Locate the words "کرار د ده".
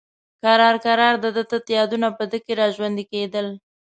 0.85-1.43